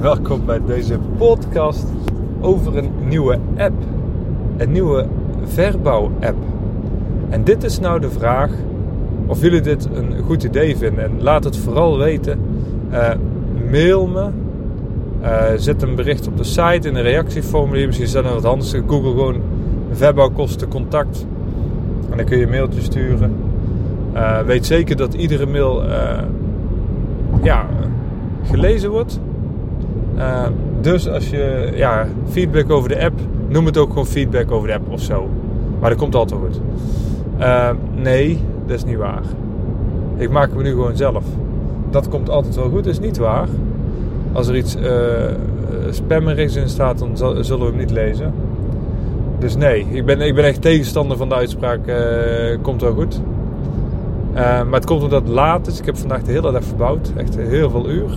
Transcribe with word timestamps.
Welkom 0.00 0.44
bij 0.46 0.60
deze 0.66 0.98
podcast 1.16 1.86
over 2.40 2.76
een 2.76 2.90
nieuwe 3.08 3.38
app. 3.56 3.74
Een 4.56 4.72
nieuwe 4.72 5.06
verbouw-app. 5.44 6.36
En 7.28 7.44
dit 7.44 7.64
is 7.64 7.78
nou 7.78 8.00
de 8.00 8.10
vraag 8.10 8.50
of 9.26 9.40
jullie 9.40 9.60
dit 9.60 9.88
een 9.94 10.22
goed 10.22 10.42
idee 10.42 10.76
vinden. 10.76 11.04
En 11.04 11.22
laat 11.22 11.44
het 11.44 11.56
vooral 11.56 11.98
weten. 11.98 12.40
Eh, 12.90 13.10
mail 13.70 14.06
me. 14.06 14.28
Eh, 15.20 15.44
zet 15.56 15.82
een 15.82 15.94
bericht 15.94 16.26
op 16.26 16.36
de 16.36 16.44
site 16.44 16.88
in 16.88 16.94
een 16.94 17.02
reactieformulier. 17.02 17.86
Misschien 17.86 18.06
is 18.06 18.14
nog 18.14 18.34
wat 18.34 18.44
anders. 18.44 18.74
Google 18.86 19.10
gewoon 19.10 19.36
verbouwkosten 19.92 20.68
contact. 20.68 21.26
En 22.10 22.16
dan 22.16 22.26
kun 22.26 22.38
je 22.38 22.44
een 22.44 22.50
mailtje 22.50 22.82
sturen. 22.82 23.36
Eh, 24.12 24.40
weet 24.40 24.66
zeker 24.66 24.96
dat 24.96 25.14
iedere 25.14 25.46
mail 25.46 25.82
ja, 27.42 27.66
gelezen 28.42 28.90
wordt. 28.90 29.20
Uh, 30.18 30.46
dus 30.80 31.08
als 31.08 31.30
je 31.30 31.70
ja, 31.74 32.06
feedback 32.28 32.70
over 32.70 32.88
de 32.88 33.04
app, 33.04 33.20
noem 33.48 33.66
het 33.66 33.76
ook 33.76 33.88
gewoon 33.88 34.06
feedback 34.06 34.50
over 34.50 34.68
de 34.68 34.74
app 34.74 34.90
of 34.90 35.00
zo. 35.00 35.28
Maar 35.80 35.90
dat 35.90 35.98
komt 35.98 36.14
altijd 36.14 36.40
goed. 36.40 36.60
Uh, 37.40 37.70
nee, 37.94 38.40
dat 38.66 38.76
is 38.76 38.84
niet 38.84 38.96
waar. 38.96 39.22
Ik 40.16 40.30
maak 40.30 40.50
hem 40.50 40.62
nu 40.62 40.70
gewoon 40.70 40.96
zelf. 40.96 41.24
Dat 41.90 42.08
komt 42.08 42.30
altijd 42.30 42.56
wel 42.56 42.68
goed, 42.68 42.84
dat 42.84 42.92
is 42.92 43.00
niet 43.00 43.18
waar. 43.18 43.48
Als 44.32 44.48
er 44.48 44.56
iets 44.56 44.76
uh, 44.76 44.84
spammerigs 45.90 46.56
in 46.56 46.68
staat, 46.68 46.98
dan 46.98 47.16
zullen 47.44 47.64
we 47.64 47.70
hem 47.70 47.76
niet 47.76 47.90
lezen. 47.90 48.32
Dus 49.38 49.56
nee, 49.56 49.86
ik 49.90 50.04
ben, 50.04 50.20
ik 50.20 50.34
ben 50.34 50.44
echt 50.44 50.62
tegenstander 50.62 51.16
van 51.16 51.28
de 51.28 51.34
uitspraak. 51.34 51.80
komt 52.62 52.82
wel 52.82 52.92
goed. 52.92 53.20
maar 54.34 54.66
het 54.70 54.86
komt 54.86 55.02
omdat 55.02 55.22
het 55.22 55.30
laat 55.30 55.66
is. 55.66 55.78
Ik 55.78 55.86
heb 55.86 55.96
vandaag 55.96 56.22
de 56.22 56.32
hele 56.32 56.52
dag 56.52 56.64
verbouwd. 56.64 57.12
Echt 57.16 57.36
heel 57.36 57.70
veel 57.70 57.88
uur. 57.88 58.10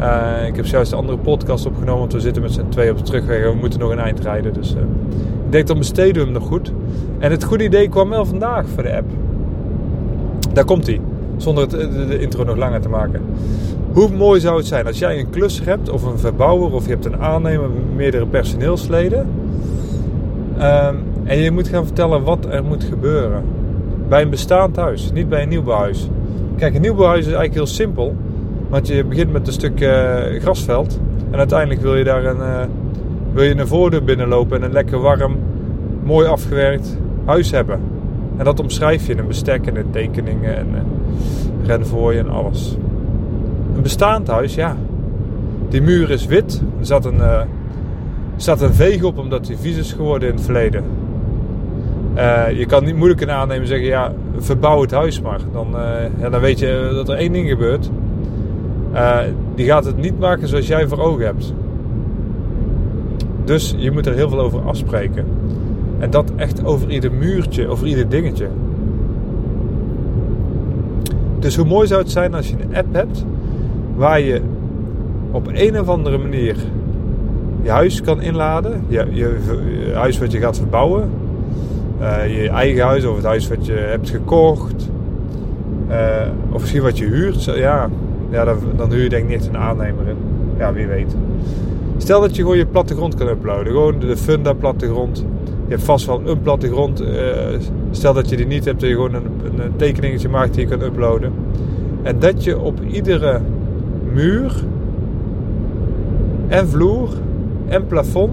Uh, 0.00 0.46
ik 0.46 0.56
heb 0.56 0.66
juist 0.66 0.92
een 0.92 0.98
andere 0.98 1.18
podcast 1.18 1.66
opgenomen, 1.66 1.98
want 1.98 2.12
we 2.12 2.20
zitten 2.20 2.42
met 2.42 2.52
z'n 2.52 2.68
twee 2.68 2.90
op 2.90 2.96
de 2.96 3.02
terugweg 3.02 3.42
en 3.42 3.50
we 3.50 3.56
moeten 3.56 3.80
nog 3.80 3.90
een 3.90 3.98
eind 3.98 4.20
rijden. 4.20 4.52
Dus 4.52 4.74
uh, 4.74 4.80
ik 5.44 5.52
denk 5.52 5.66
dan 5.66 5.78
besteden 5.78 6.14
we 6.14 6.20
hem 6.20 6.32
nog 6.32 6.46
goed. 6.46 6.72
En 7.18 7.30
het 7.30 7.44
goede 7.44 7.64
idee 7.64 7.88
kwam 7.88 8.08
wel 8.08 8.24
vandaag 8.24 8.68
voor 8.74 8.82
de 8.82 8.96
app. 8.96 9.10
Daar 10.52 10.64
komt 10.64 10.86
hij, 10.86 11.00
zonder 11.36 11.62
het, 11.62 11.70
de, 12.08 12.18
intro 12.18 12.44
nog 12.44 12.56
langer 12.56 12.80
te 12.80 12.88
maken. 12.88 13.22
Hoe 13.92 14.08
mooi 14.10 14.40
zou 14.40 14.56
het 14.56 14.66
zijn 14.66 14.86
als 14.86 14.98
jij 14.98 15.18
een 15.18 15.30
klusser 15.30 15.66
hebt, 15.66 15.90
of 15.90 16.02
een 16.02 16.18
verbouwer, 16.18 16.72
of 16.72 16.84
je 16.84 16.90
hebt 16.90 17.04
een 17.04 17.20
aannemer 17.20 17.68
meerdere 17.96 18.26
personeelsleden. 18.26 19.26
Uh, 20.58 20.88
en 21.24 21.38
je 21.38 21.50
moet 21.50 21.68
gaan 21.68 21.84
vertellen 21.84 22.22
wat 22.22 22.46
er 22.50 22.64
moet 22.64 22.84
gebeuren. 22.84 23.42
Bij 24.08 24.22
een 24.22 24.30
bestaand 24.30 24.76
huis, 24.76 25.12
niet 25.12 25.28
bij 25.28 25.42
een 25.42 25.48
nieuwbouwhuis. 25.48 26.08
Kijk, 26.56 26.74
een 26.74 26.80
nieuwbouwhuis 26.80 27.20
is 27.20 27.32
eigenlijk 27.32 27.54
heel 27.54 27.66
simpel. 27.66 28.16
Want 28.68 28.86
je 28.86 29.04
begint 29.04 29.32
met 29.32 29.46
een 29.46 29.52
stuk 29.52 29.80
uh, 29.80 30.40
grasveld. 30.40 31.00
En 31.30 31.38
uiteindelijk 31.38 31.80
wil 31.80 31.96
je 31.96 32.04
daar 32.04 32.24
een, 32.24 32.36
uh, 32.36 32.60
wil 33.32 33.42
je 33.42 33.58
een 33.58 33.66
voordeur 33.66 34.04
binnenlopen 34.04 34.56
en 34.56 34.62
een 34.62 34.72
lekker 34.72 35.00
warm, 35.00 35.36
mooi 36.02 36.26
afgewerkt 36.26 36.98
huis 37.24 37.50
hebben. 37.50 37.80
En 38.36 38.44
dat 38.44 38.60
omschrijf 38.60 39.06
je 39.06 39.12
in 39.12 39.18
een 39.18 39.26
bestek 39.26 39.66
en 39.66 39.76
in 39.76 39.90
tekeningen 39.90 40.56
en 40.56 40.66
uh, 40.72 40.78
renvooi 41.66 42.18
en 42.18 42.30
alles. 42.30 42.76
Een 43.74 43.82
bestaand 43.82 44.28
huis, 44.28 44.54
ja. 44.54 44.76
Die 45.68 45.82
muur 45.82 46.10
is 46.10 46.26
wit. 46.26 46.62
Er 46.78 46.86
zat 46.86 47.04
een, 47.04 47.20
staat 48.36 48.60
een 48.60 48.74
veeg 48.74 49.02
op 49.02 49.18
omdat 49.18 49.46
hij 49.46 49.56
vies 49.56 49.76
is 49.76 49.92
geworden 49.92 50.28
in 50.28 50.34
het 50.34 50.44
verleden. 50.44 50.84
je 52.56 52.64
kan 52.66 52.84
niet 52.84 52.96
moeilijk 52.96 53.20
een 53.20 53.30
aannemer 53.30 53.66
zeggen, 53.66 53.86
ja, 53.86 54.12
verbouw 54.38 54.80
het 54.80 54.90
huis 54.90 55.20
maar. 55.20 55.40
Dan, 55.52 55.76
dan 56.30 56.40
weet 56.40 56.58
je 56.58 56.90
dat 56.94 57.08
er 57.08 57.16
één 57.16 57.32
ding 57.32 57.48
gebeurt. 57.48 57.90
Uh, 58.92 59.18
die 59.54 59.66
gaat 59.66 59.84
het 59.84 59.96
niet 59.96 60.18
maken 60.18 60.48
zoals 60.48 60.66
jij 60.66 60.88
voor 60.88 60.98
ogen 60.98 61.24
hebt. 61.24 61.54
Dus 63.44 63.74
je 63.76 63.90
moet 63.90 64.06
er 64.06 64.14
heel 64.14 64.28
veel 64.28 64.40
over 64.40 64.60
afspreken. 64.60 65.24
En 65.98 66.10
dat 66.10 66.32
echt 66.36 66.64
over 66.64 66.90
ieder 66.90 67.12
muurtje, 67.12 67.68
over 67.68 67.86
ieder 67.86 68.08
dingetje. 68.08 68.48
Dus 71.38 71.56
hoe 71.56 71.66
mooi 71.66 71.86
zou 71.86 72.00
het 72.00 72.10
zijn 72.10 72.34
als 72.34 72.48
je 72.48 72.54
een 72.60 72.76
app 72.76 72.94
hebt 72.94 73.24
waar 73.96 74.20
je 74.20 74.40
op 75.30 75.48
een 75.52 75.80
of 75.80 75.88
andere 75.88 76.18
manier 76.18 76.56
je 77.62 77.70
huis 77.70 78.00
kan 78.00 78.22
inladen. 78.22 78.84
Je, 78.88 79.06
je, 79.10 79.36
huis 79.94 80.18
wat 80.18 80.32
je 80.32 80.38
gaat 80.38 80.56
verbouwen. 80.56 81.10
Uh, 82.00 82.42
je 82.42 82.48
eigen 82.48 82.84
huis 82.84 83.04
of 83.04 83.16
het 83.16 83.24
huis 83.24 83.48
wat 83.48 83.66
je 83.66 83.72
hebt 83.72 84.10
gekocht. 84.10 84.88
Uh, 85.90 85.96
of 86.50 86.60
misschien 86.60 86.82
wat 86.82 86.98
je 86.98 87.04
huurt. 87.04 87.44
Ja, 87.44 87.88
ja, 88.30 88.44
dan, 88.44 88.58
dan 88.76 88.90
huur 88.92 89.02
je 89.02 89.08
denk 89.08 89.22
ik 89.22 89.38
niet 89.38 89.46
een 89.46 89.56
aannemer 89.56 90.08
in. 90.08 90.16
Ja, 90.58 90.72
wie 90.72 90.86
weet. 90.86 91.16
Stel 91.96 92.20
dat 92.20 92.36
je 92.36 92.42
gewoon 92.42 92.56
je 92.56 92.66
plattegrond 92.66 93.14
kan 93.14 93.28
uploaden. 93.28 93.72
Gewoon 93.72 93.98
de 93.98 94.16
funda 94.16 94.52
plattegrond. 94.52 95.18
Je 95.64 95.74
hebt 95.74 95.82
vast 95.82 96.06
wel 96.06 96.20
een 96.24 96.40
plattegrond. 96.42 97.02
Uh, 97.02 97.08
stel 97.90 98.14
dat 98.14 98.28
je 98.28 98.36
die 98.36 98.46
niet 98.46 98.64
hebt, 98.64 98.80
dat 98.80 98.88
je 98.88 98.94
gewoon 98.94 99.14
een, 99.14 99.24
een 99.58 99.76
tekeningetje 99.76 100.28
maakt 100.28 100.54
die 100.54 100.62
je 100.62 100.76
kan 100.76 100.82
uploaden. 100.82 101.32
En 102.02 102.18
dat 102.18 102.44
je 102.44 102.58
op 102.58 102.80
iedere 102.90 103.40
muur 104.12 104.64
en 106.48 106.68
vloer 106.68 107.08
en 107.68 107.86
plafond 107.86 108.32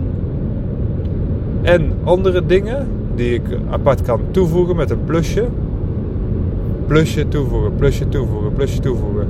en 1.61 1.91
andere 2.03 2.45
dingen 2.45 2.88
die 3.16 3.34
ik 3.34 3.41
apart 3.69 4.01
kan 4.01 4.19
toevoegen 4.31 4.75
met 4.75 4.89
een 4.89 5.03
plusje. 5.05 5.45
Plusje 6.88 7.28
toevoegen, 7.28 7.75
plusje 7.75 8.09
toevoegen, 8.09 8.53
plusje 8.53 8.79
toevoegen. 8.79 9.28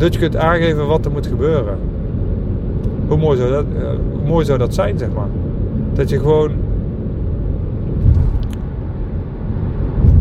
Dat 0.00 0.14
je 0.14 0.20
kunt 0.20 0.36
aangeven 0.36 0.86
wat 0.86 1.04
er 1.04 1.10
moet 1.10 1.26
gebeuren. 1.26 1.78
Hoe 3.08 3.16
mooi 3.16 3.38
zou 3.38 3.50
dat, 3.50 3.64
hoe 4.12 4.28
mooi 4.28 4.44
zou 4.44 4.58
dat 4.58 4.74
zijn, 4.74 4.98
zeg 4.98 5.08
maar. 5.12 5.28
Dat 5.92 6.08
je 6.08 6.18
gewoon... 6.18 6.50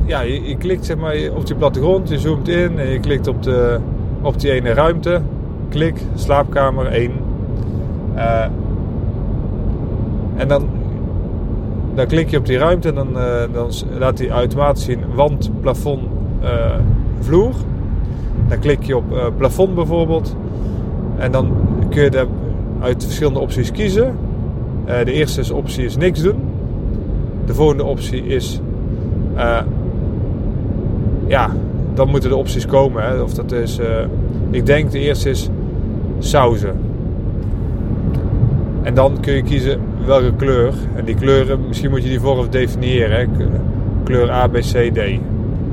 Ja, 0.06 0.22
je, 0.22 0.58
klikt 0.58 0.86
zeg 0.86 0.98
maar 0.98 1.16
op 1.36 1.46
die 1.46 1.56
plattegrond, 1.56 2.10
je 2.10 2.20
zoomt 2.20 2.48
in 2.48 2.80
en 2.80 2.90
je 2.90 3.00
klikt 3.00 3.28
op, 3.28 3.44
de, 3.44 3.80
op 4.22 4.40
die 4.40 4.52
ene 4.52 4.74
ruimte. 4.74 5.22
Klik, 5.70 6.02
slaapkamer 6.16 6.86
1. 6.86 7.12
Uh, 8.16 8.44
en 10.36 10.48
dan, 10.48 10.70
dan 11.94 12.08
klik 12.08 12.30
je 12.30 12.38
op 12.38 12.46
die 12.46 12.58
ruimte 12.58 12.88
en 12.88 12.96
dan, 12.96 13.10
uh, 13.10 13.42
dan 13.54 13.70
laat 14.00 14.20
hij 14.20 14.30
automatisch 14.30 14.84
zien 14.84 15.00
wand, 15.16 15.52
plafond, 15.62 16.02
vloer. 17.20 17.54
Dan 18.48 18.60
klik 18.60 18.84
je 18.84 18.98
op 18.98 19.12
uh, 19.12 19.26
plafond 19.38 19.76
bijvoorbeeld. 19.76 20.36
En 21.18 21.32
dan 21.32 21.52
kun 21.90 22.04
je 22.04 22.28
uit 22.82 23.04
verschillende 23.04 23.40
opties 23.40 23.72
kiezen. 23.72 24.16
Uh, 24.88 24.94
de 25.06 25.12
eerste 25.12 25.56
optie 25.56 25.86
is 25.86 25.98
niks 25.98 26.22
doen. 26.22 26.36
De 27.46 27.54
volgende 27.54 27.84
optie 27.84 28.26
is... 28.26 28.62
Uh, 29.36 29.58
ja, 31.28 31.50
dan 31.94 32.10
moeten 32.10 32.30
de 32.30 32.36
opties 32.36 32.66
komen. 32.66 33.04
Hè. 33.04 33.22
Of 33.22 33.34
dat 33.34 33.52
is... 33.52 33.80
ik 34.50 34.66
denk 34.66 34.92
de 34.92 35.00
eerste 35.00 35.30
is 35.30 35.50
sauzen. 36.20 36.76
En 38.82 38.94
dan 38.94 39.18
kun 39.22 39.34
je 39.34 39.44
kiezen 39.44 39.80
welke 40.06 40.34
kleur. 40.34 40.74
En 40.96 41.06
die 41.06 41.16
kleuren, 41.16 41.60
misschien 41.68 41.90
moet 41.90 42.04
je 42.04 42.10
die 42.10 42.20
vooraf 42.20 42.50
definiëren. 42.50 43.20
Hè. 43.20 43.26
Kleur 44.04 44.32
A, 44.32 44.48
B, 44.48 44.54
C, 44.54 44.94
D. 44.94 45.00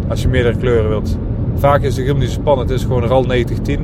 Als 0.08 0.22
je 0.22 0.28
meerdere 0.28 0.56
kleuren 0.56 0.88
wilt. 0.88 1.18
Vaak 1.58 1.82
is 1.82 1.88
het 1.88 1.96
helemaal 1.96 2.22
niet 2.22 2.30
spannend. 2.30 2.68
Het 2.68 2.78
is 2.78 2.84
gewoon 2.84 3.04
RAL 3.04 3.22
9010 3.22 3.80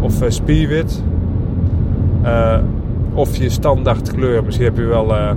of 0.00 0.22
uh, 0.22 0.30
spierwit. 0.30 1.02
Uh, 2.24 2.58
of 3.14 3.36
je 3.36 3.50
standaard 3.50 4.12
kleur. 4.12 4.44
Misschien 4.44 4.66
heb 4.66 4.76
je 4.76 4.84
wel 4.84 5.10
uh, 5.10 5.30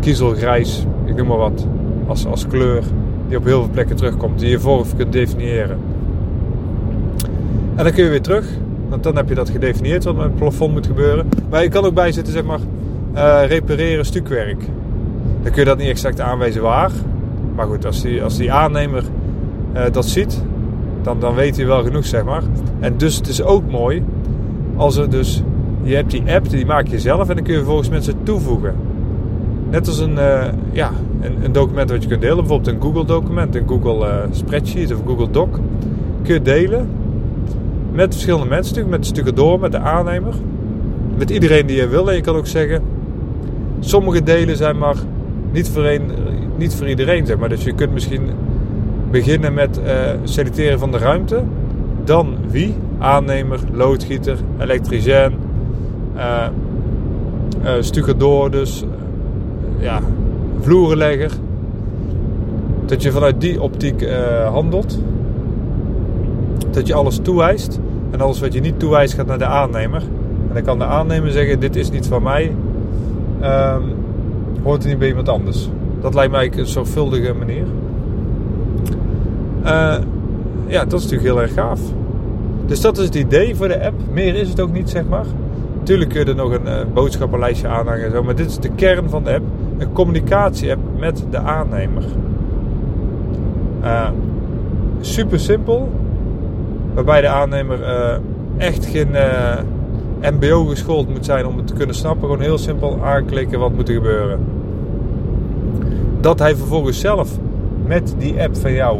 kiezelgrijs, 0.00 0.86
ik 1.04 1.16
noem 1.16 1.26
maar 1.26 1.36
wat, 1.36 1.66
als, 2.06 2.26
als 2.26 2.46
kleur. 2.46 2.82
Die 3.28 3.36
op 3.36 3.44
heel 3.44 3.60
veel 3.62 3.70
plekken 3.72 3.96
terugkomt. 3.96 4.38
Die 4.38 4.50
je 4.50 4.60
vooraf 4.60 4.96
kunt 4.96 5.12
definiëren. 5.12 5.78
En 7.74 7.84
dan 7.84 7.92
kun 7.92 8.04
je 8.04 8.10
weer 8.10 8.22
terug. 8.22 8.46
Want 8.88 9.02
dan 9.02 9.16
heb 9.16 9.28
je 9.28 9.34
dat 9.34 9.50
gedefinieerd 9.50 10.04
wat 10.04 10.16
met 10.16 10.24
het 10.24 10.36
plafond 10.36 10.72
moet 10.72 10.86
gebeuren. 10.86 11.28
Maar 11.50 11.62
je 11.62 11.68
kan 11.68 11.84
ook 11.84 11.94
bijzetten, 11.94 12.32
zeg 12.32 12.44
maar, 12.44 12.60
repareren 13.46 14.04
stukwerk. 14.04 14.60
Dan 15.42 15.52
kun 15.52 15.60
je 15.60 15.68
dat 15.68 15.78
niet 15.78 15.88
exact 15.88 16.20
aanwijzen 16.20 16.62
waar. 16.62 16.90
Maar 17.54 17.66
goed, 17.66 17.86
als 17.86 18.02
die, 18.02 18.22
als 18.22 18.36
die 18.36 18.52
aannemer 18.52 19.04
dat 19.92 20.06
ziet, 20.06 20.42
dan, 21.02 21.20
dan 21.20 21.34
weet 21.34 21.56
hij 21.56 21.66
wel 21.66 21.82
genoeg, 21.82 22.06
zeg 22.06 22.24
maar. 22.24 22.42
En 22.80 22.96
dus 22.96 23.16
het 23.16 23.28
is 23.28 23.42
ook 23.42 23.70
mooi 23.70 24.02
als 24.76 24.96
er 24.96 25.10
dus... 25.10 25.42
Je 25.82 25.94
hebt 25.94 26.10
die 26.10 26.22
app, 26.34 26.50
die 26.50 26.66
maak 26.66 26.86
je 26.86 27.00
zelf 27.00 27.28
en 27.28 27.34
dan 27.34 27.44
kun 27.44 27.52
je 27.52 27.58
vervolgens 27.58 27.88
mensen 27.88 28.14
toevoegen. 28.22 28.74
Net 29.70 29.86
als 29.86 29.98
een, 29.98 30.12
uh, 30.12 30.44
ja, 30.72 30.90
een, 31.20 31.44
een, 31.44 31.52
document 31.52 31.90
wat 31.90 32.02
je 32.02 32.08
kunt 32.08 32.20
delen. 32.20 32.36
Bijvoorbeeld 32.36 32.74
een 32.74 32.82
Google 32.82 33.04
document, 33.04 33.54
een 33.54 33.68
Google 33.68 34.06
uh, 34.06 34.14
Spreadsheet 34.30 34.92
of 34.92 35.00
Google 35.06 35.30
Doc. 35.30 35.48
Kun 36.22 36.34
je 36.34 36.42
delen 36.42 36.88
met 37.92 38.12
verschillende 38.12 38.46
mensen, 38.46 38.88
met 38.88 39.06
stukken 39.06 39.34
door, 39.34 39.60
met 39.60 39.72
de 39.72 39.78
aannemer. 39.78 40.34
Met 41.16 41.30
iedereen 41.30 41.66
die 41.66 41.76
je 41.76 41.88
wil. 41.88 42.10
En 42.10 42.16
je 42.16 42.20
kan 42.20 42.36
ook 42.36 42.46
zeggen, 42.46 42.82
sommige 43.80 44.22
delen 44.22 44.56
zijn 44.56 44.78
maar 44.78 44.96
niet 45.52 45.68
voor, 45.68 45.98
niet 46.56 46.74
voor 46.74 46.88
iedereen. 46.88 47.26
Zeg 47.26 47.38
maar. 47.38 47.48
Dus 47.48 47.64
je 47.64 47.74
kunt 47.74 47.92
misschien 47.92 48.28
beginnen 49.14 49.54
met 49.54 49.78
uh, 49.78 49.90
selecteren 50.24 50.78
van 50.78 50.90
de 50.90 50.98
ruimte. 50.98 51.42
Dan 52.04 52.36
wie? 52.50 52.74
Aannemer, 52.98 53.60
loodgieter, 53.72 54.38
elektricien, 54.58 55.32
uh, 56.16 56.48
dus 58.50 58.84
ja, 59.78 60.00
vloerenlegger. 60.60 61.30
Dat 62.86 63.02
je 63.02 63.10
vanuit 63.10 63.40
die 63.40 63.62
optiek 63.62 64.08
handelt. 64.48 64.98
Dat 66.70 66.86
je 66.86 66.94
alles 66.94 67.18
toewijst. 67.22 67.80
En 68.10 68.20
alles 68.20 68.40
wat 68.40 68.52
je 68.52 68.60
niet 68.60 68.78
toewijst 68.78 69.14
gaat 69.14 69.26
naar 69.26 69.38
de 69.38 69.46
aannemer. 69.46 70.02
En 70.48 70.54
dan 70.54 70.62
kan 70.62 70.78
de 70.78 70.84
aannemer 70.84 71.30
zeggen: 71.30 71.60
Dit 71.60 71.76
is 71.76 71.90
niet 71.90 72.06
van 72.06 72.22
mij. 72.22 72.54
Um, 73.42 73.94
hoort 74.62 74.78
het 74.78 74.86
niet 74.86 74.98
bij 74.98 75.08
iemand 75.08 75.28
anders. 75.28 75.68
Dat 76.00 76.14
lijkt 76.14 76.32
mij 76.32 76.52
een 76.56 76.66
zorgvuldige 76.66 77.34
manier. 77.34 77.64
Uh, 79.64 79.96
ja, 80.66 80.84
dat 80.84 80.98
is 80.98 81.02
natuurlijk 81.02 81.22
heel 81.22 81.40
erg 81.40 81.52
gaaf. 81.52 81.80
Dus 82.66 82.80
dat 82.80 82.98
is 82.98 83.04
het 83.04 83.14
idee 83.14 83.56
voor 83.56 83.68
de 83.68 83.84
app. 83.84 83.94
Meer 84.12 84.34
is 84.34 84.48
het 84.48 84.60
ook 84.60 84.72
niet, 84.72 84.90
zeg 84.90 85.04
maar. 85.08 85.24
Tuurlijk 85.82 86.10
kun 86.10 86.20
je 86.20 86.26
er 86.26 86.34
nog 86.34 86.52
een 86.52 86.66
uh, 86.66 86.72
boodschappenlijstje 86.94 87.68
aanhangen 87.68 88.04
en 88.04 88.10
zo. 88.10 88.22
Maar 88.22 88.34
dit 88.34 88.46
is 88.46 88.58
de 88.58 88.70
kern 88.74 89.10
van 89.10 89.24
de 89.24 89.34
app. 89.34 89.44
Een 89.78 89.92
communicatie-app 89.92 90.80
met 90.98 91.24
de 91.30 91.38
aannemer. 91.38 92.02
Uh, 93.82 94.08
super 95.00 95.40
simpel. 95.40 95.90
Waarbij 96.94 97.20
de 97.20 97.28
aannemer 97.28 97.78
echt 98.56 98.86
geen 98.86 99.08
MBO 100.20 100.64
geschoold 100.64 101.08
moet 101.08 101.24
zijn 101.24 101.46
om 101.46 101.56
het 101.56 101.66
te 101.66 101.74
kunnen 101.74 101.94
snappen. 101.94 102.28
Gewoon 102.28 102.40
heel 102.40 102.58
simpel 102.58 102.98
aanklikken 103.02 103.58
wat 103.58 103.72
moet 103.72 103.88
er 103.88 103.94
gebeuren. 103.94 104.38
Dat 106.20 106.38
hij 106.38 106.56
vervolgens 106.56 107.00
zelf 107.00 107.38
met 107.86 108.14
die 108.18 108.42
app 108.42 108.56
van 108.56 108.72
jou 108.72 108.98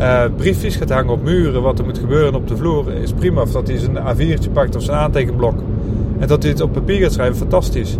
uh, 0.00 0.22
briefjes 0.36 0.76
gaat 0.76 0.90
hangen 0.90 1.12
op 1.12 1.22
muren, 1.22 1.62
wat 1.62 1.78
er 1.78 1.84
moet 1.84 1.98
gebeuren 1.98 2.34
op 2.34 2.48
de 2.48 2.56
vloer, 2.56 2.92
is 2.92 3.12
prima. 3.12 3.40
Of 3.40 3.52
dat 3.52 3.68
hij 3.68 3.78
zijn 3.78 3.96
A4'tje 3.96 4.52
pakt 4.52 4.76
of 4.76 4.82
zijn 4.82 4.98
aantekenblok 4.98 5.58
en 6.18 6.28
dat 6.28 6.42
hij 6.42 6.52
het 6.52 6.60
op 6.60 6.72
papier 6.72 7.00
gaat 7.00 7.12
schrijven, 7.12 7.36
fantastisch. 7.36 7.98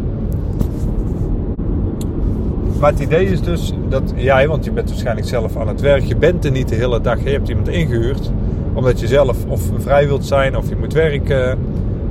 Maar 2.81 2.91
het 2.91 3.01
idee 3.01 3.27
is 3.27 3.43
dus 3.43 3.73
dat 3.89 4.13
jij, 4.17 4.49
want 4.49 4.65
je 4.65 4.71
bent 4.71 4.89
waarschijnlijk 4.89 5.27
zelf 5.27 5.57
aan 5.57 5.69
het 5.69 5.81
werk, 5.81 6.03
je 6.03 6.17
bent 6.17 6.45
er 6.45 6.51
niet 6.51 6.69
de 6.69 6.75
hele 6.75 7.01
dag, 7.01 7.25
je 7.25 7.31
hebt 7.31 7.49
iemand 7.49 7.69
ingehuurd, 7.69 8.31
omdat 8.73 9.01
je 9.01 9.07
zelf 9.07 9.37
of 9.49 9.63
vrij 9.79 10.07
wilt 10.07 10.27
zijn, 10.27 10.57
of 10.57 10.69
je 10.69 10.77
moet 10.77 10.93
werken, 10.93 11.59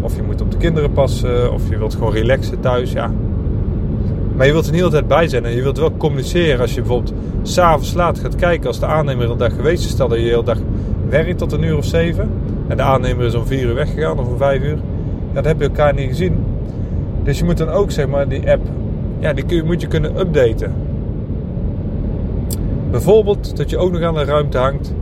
of 0.01 0.15
je 0.15 0.21
moet 0.23 0.41
op 0.41 0.51
de 0.51 0.57
kinderen 0.57 0.91
passen, 0.91 1.53
of 1.53 1.69
je 1.69 1.77
wilt 1.77 1.93
gewoon 1.93 2.13
relaxen 2.13 2.59
thuis, 2.59 2.91
ja. 2.91 3.11
Maar 4.39 4.47
je 4.47 4.53
wilt 4.53 4.67
er 4.67 4.73
niet 4.73 4.83
altijd 4.83 5.07
bij 5.07 5.27
zijn 5.27 5.45
en 5.45 5.55
je 5.55 5.61
wilt 5.61 5.77
wel 5.77 5.97
communiceren 5.97 6.59
als 6.59 6.73
je 6.73 6.81
bijvoorbeeld 6.81 7.13
s'avonds 7.41 7.93
laat 7.93 8.19
gaat 8.19 8.35
kijken 8.35 8.67
als 8.67 8.79
de 8.79 8.85
aannemer 8.85 9.29
een 9.29 9.37
dag 9.37 9.55
geweest 9.55 9.85
is. 9.85 9.89
Stel 9.89 10.07
dat 10.07 10.17
je 10.17 10.23
de 10.23 10.29
hele 10.29 10.43
dag 10.43 10.57
werkt 11.09 11.37
tot 11.37 11.51
een 11.51 11.63
uur 11.63 11.77
of 11.77 11.85
zeven 11.85 12.29
en 12.67 12.77
de 12.77 12.83
aannemer 12.83 13.25
is 13.25 13.35
om 13.35 13.45
vier 13.45 13.63
uur 13.63 13.73
weggegaan 13.73 14.19
of 14.19 14.27
om 14.27 14.37
vijf 14.37 14.63
uur. 14.63 14.77
Dan 15.33 15.45
heb 15.45 15.59
je 15.59 15.63
elkaar 15.63 15.93
niet 15.93 16.07
gezien. 16.07 16.43
Dus 17.23 17.39
je 17.39 17.45
moet 17.45 17.57
dan 17.57 17.69
ook 17.69 17.91
zeg 17.91 18.07
maar 18.07 18.27
die 18.27 18.51
app, 18.51 18.61
ja, 19.19 19.33
die 19.33 19.45
kun 19.45 19.65
moet 19.65 19.81
je 19.81 19.87
kunnen 19.87 20.19
updaten. 20.19 20.73
Bijvoorbeeld 22.91 23.57
dat 23.57 23.69
je 23.69 23.77
ook 23.77 23.91
nog 23.91 24.01
aan 24.01 24.13
de 24.13 24.23
ruimte 24.23 24.57
hangt. 24.57 24.93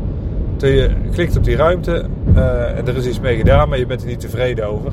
Dat 0.58 0.70
je 0.70 0.90
klikt 1.12 1.38
op 1.38 1.44
die 1.44 1.56
ruimte 1.56 2.06
uh, 2.36 2.78
en 2.78 2.88
er 2.88 2.98
is 2.98 3.08
iets 3.08 3.20
mee 3.20 3.38
gedaan, 3.38 3.70
maar 3.70 3.80
je 3.80 3.86
bent 3.86 4.02
er 4.02 4.08
niet 4.08 4.20
tevreden 4.20 4.68
over. 4.68 4.92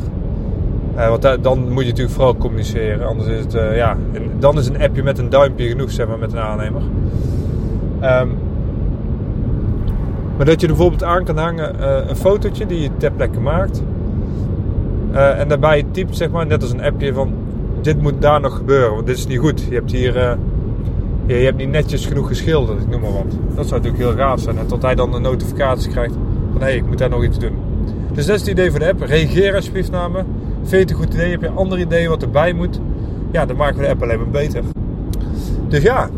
Uh, 0.96 1.08
want 1.08 1.23
dan 1.43 1.73
moet 1.73 1.82
je 1.82 1.88
natuurlijk 1.88 2.14
vooral 2.14 2.37
communiceren. 2.37 3.06
Anders 3.06 3.29
is 3.29 3.38
het, 3.38 3.55
uh, 3.55 3.76
ja, 3.76 3.96
dan 4.38 4.58
is 4.58 4.69
een 4.69 4.82
appje 4.82 5.02
met 5.02 5.19
een 5.19 5.29
duimpje 5.29 5.69
genoeg, 5.69 5.91
zeg 5.91 6.06
maar, 6.06 6.19
met 6.19 6.32
een 6.32 6.38
aannemer. 6.38 6.82
Um, 8.02 8.38
maar 10.37 10.46
dat 10.46 10.61
je 10.61 10.67
er 10.67 10.73
bijvoorbeeld 10.73 11.05
aan 11.05 11.25
kan 11.25 11.38
hangen 11.38 11.75
uh, 11.81 11.96
een 12.08 12.17
fotootje 12.17 12.67
die 12.67 12.81
je 12.81 12.91
ter 12.96 13.12
plekke 13.12 13.41
maakt. 13.41 13.82
en 15.12 15.49
daarbij 15.49 15.85
typt, 15.91 16.17
zeg 16.17 16.31
maar, 16.31 16.46
net 16.46 16.62
als 16.62 16.73
een 16.73 16.82
appje 16.82 17.12
van... 17.12 17.32
Dit 17.81 18.02
moet 18.02 18.23
daar 18.23 18.41
nog 18.41 18.56
gebeuren, 18.56 18.94
want 18.94 19.06
dit 19.06 19.17
is 19.17 19.26
niet 19.26 19.38
goed. 19.38 19.62
Je 19.69 19.75
hebt 19.75 19.93
hier... 19.93 20.14
je, 21.26 21.38
je 21.38 21.44
hebt 21.44 21.56
niet 21.56 21.70
netjes 21.70 22.06
genoeg 22.06 22.29
geschilderd, 22.29 22.81
ik 22.81 22.88
noem 22.88 23.00
maar 23.00 23.12
wat. 23.12 23.38
Dat 23.55 23.67
zou 23.67 23.81
natuurlijk 23.81 24.11
heel 24.11 24.25
gaaf 24.25 24.41
zijn. 24.41 24.58
En 24.58 24.67
tot 24.67 24.82
hij 24.82 24.94
dan 24.94 25.14
een 25.14 25.23
notificatie 25.23 25.91
krijgt 25.91 26.14
van... 26.52 26.61
Hé, 26.61 26.67
hey, 26.67 26.76
ik 26.76 26.87
moet 26.87 26.99
daar 26.99 27.11
nog 27.11 27.25
iets 27.25 27.38
doen. 27.38 27.56
Dus 28.12 28.26
dat 28.26 28.35
is 28.35 28.41
het 28.41 28.50
idee 28.50 28.70
van 28.70 28.81
de 28.81 28.88
app. 28.88 29.00
Reageer 29.00 29.55
alsjeblieft 29.55 29.91
naar 29.91 30.11
me. 30.11 30.23
Vind 30.64 30.70
je 30.70 30.76
het 30.76 30.90
een 30.90 30.96
goed 30.96 31.14
idee? 31.14 31.31
Heb 31.31 31.40
je 31.40 31.49
andere 31.49 31.81
ideeën 31.81 32.08
wat 32.08 32.22
erbij 32.22 32.52
moet? 32.52 32.81
Ja, 33.32 33.46
dan 33.46 33.56
maken 33.56 33.76
we 33.76 33.82
de 33.82 33.88
app 33.88 34.02
alleen 34.02 34.19
maar 34.19 34.31
beter. 34.31 34.62
Dus 35.69 35.82
ja, 35.82 36.11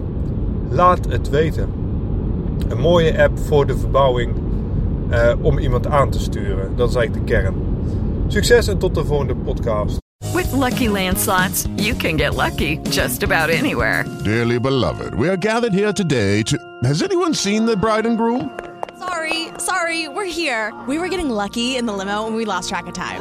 laat 0.68 1.06
het 1.08 1.28
weten. 1.28 1.68
Een 2.68 2.78
mooie 2.78 3.22
app 3.22 3.38
voor 3.38 3.66
de 3.66 3.76
verbouwing 3.78 4.34
uh, 5.10 5.32
om 5.40 5.58
iemand 5.58 5.86
aan 5.86 6.10
te 6.10 6.20
sturen. 6.20 6.76
Dat 6.76 6.88
is 6.88 6.94
eigenlijk 6.94 7.26
de 7.26 7.32
kern. 7.32 7.54
Succes 8.26 8.68
en 8.68 8.78
tot 8.78 8.94
de 8.94 9.04
volgende 9.04 9.34
podcast. 9.34 9.96
With 10.34 10.52
lucky 10.52 10.88
landslots, 10.88 11.66
you 11.76 11.96
can 11.96 12.18
get 12.18 12.36
lucky 12.36 12.80
just 12.90 13.22
about 13.22 13.50
anywhere. 13.50 14.04
Dearly 14.24 14.60
beloved, 14.60 15.14
we 15.14 15.28
are 15.28 15.36
gathered 15.40 15.72
here 15.72 15.92
today 15.92 16.42
to. 16.42 16.56
Has 16.80 17.02
anyone 17.02 17.34
seen 17.34 17.66
the 17.66 17.76
bride 17.76 18.08
and 18.08 18.18
groom? 18.18 18.50
Sorry, 18.98 19.48
sorry, 19.58 20.08
we're 20.08 20.32
here. 20.32 20.72
We 20.86 20.98
were 20.98 21.08
getting 21.08 21.30
lucky 21.30 21.76
in 21.76 21.86
the 21.86 21.92
limo 21.92 22.26
and 22.26 22.36
we 22.36 22.44
lost 22.44 22.68
track 22.68 22.86
of 22.86 22.92
time. 22.92 23.20